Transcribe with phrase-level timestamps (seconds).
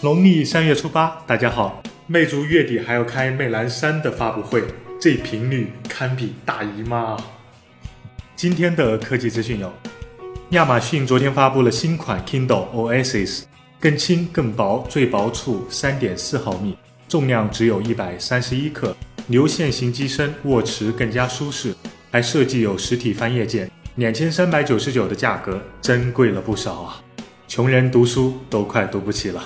[0.00, 1.82] 农历三月初八，大家好。
[2.06, 4.62] 魅族月底还要开魅蓝三的发布会，
[5.00, 7.16] 这频率堪比大姨妈。
[8.36, 9.72] 今天的科技资讯有：
[10.50, 13.42] 亚马逊昨天发布了新款 Kindle Oasis，
[13.80, 16.78] 更轻更薄，最薄处三点四毫米，
[17.08, 18.96] 重量只有一百三十一克，
[19.26, 21.74] 流线型机身，握持更加舒适，
[22.12, 23.68] 还设计有实体翻页键。
[23.96, 27.02] 两千三百九十九的价格，真贵了不少啊！
[27.48, 29.42] 穷人读书都快读不起了。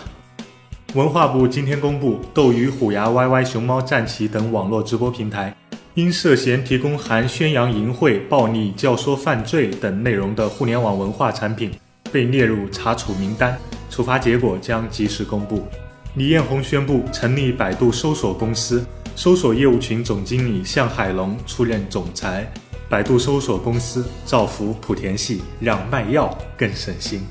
[0.95, 5.55] 文化部今天公布，斗鱼、虎牙、YY、熊猫、战旗等网络直播平台，
[5.95, 11.73] 因涉嫌提供含宣扬淫秽、暴力、教唆犯罪等内容的互联网文化产品，
[12.13, 13.57] 被列入查处名单，
[13.89, 15.67] 处罚结果将及时公布。
[16.15, 18.85] 李彦宏宣布成立百度搜索公司，
[19.17, 22.47] 搜索业务群总经理向海龙出任总裁。
[22.91, 27.23] 百度搜索公司造福莆田系，让卖药更省心。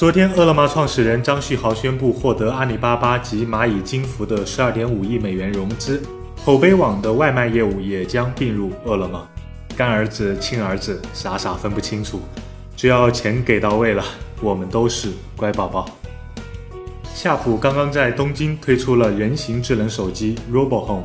[0.00, 6.00] 昨天，饿了么创始人张旭豪宣布获得阿里巴巴及蚂蚁金服的十二点五亿美元融资，
[6.42, 9.28] 口碑网的外卖业务也将并入饿了么。
[9.76, 12.18] 干儿子、亲儿子，傻傻分不清楚，
[12.74, 14.02] 只要钱给到位了，
[14.40, 15.86] 我们都是乖宝宝。
[17.14, 21.04] 夏普刚刚在东京推出了人形智能手机 Robo Home，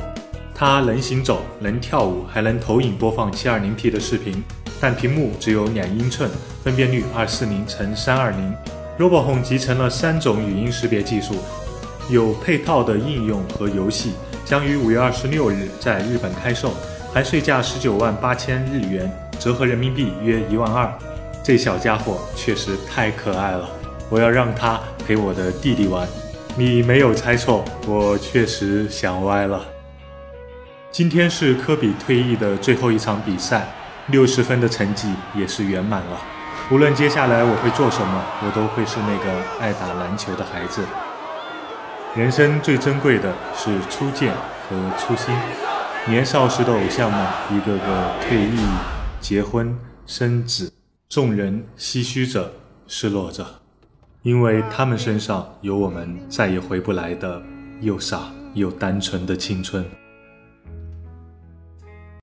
[0.54, 4.42] 它能行走、能跳舞，还能投影播放 720P 的视频，
[4.80, 6.30] 但屏幕只有两英寸，
[6.64, 8.32] 分辨率240乘320。
[8.98, 11.34] RoboHome 集成了三种语音识别技术，
[12.08, 16.72] 有配套的应用和游戏，将于五月二十六日在日本开售，
[17.12, 20.90] 含税价十九万八千日元，折合人民币约一万二。
[21.44, 23.68] 这小家伙确实太可爱了，
[24.08, 26.08] 我要让它陪我的弟弟玩。
[26.56, 29.62] 你没有猜错，我确实想歪了。
[30.90, 33.68] 今天是科比退役的最后一场比赛，
[34.06, 36.18] 六十分的成绩也是圆满了。
[36.68, 40.84] 无论接下来我会做什么，我都会是那个爱打篮球的孩子。
[42.16, 44.34] 人生最珍贵的是初见
[44.68, 45.32] 和初心。
[46.08, 48.58] 年少时的偶像们一个个退役、
[49.20, 50.72] 结婚、生子，
[51.08, 52.50] 众人唏嘘着、
[52.88, 53.46] 失落着，
[54.22, 57.40] 因为他们身上有我们再也回不来的
[57.80, 58.22] 又傻
[58.54, 59.84] 又单纯的青春。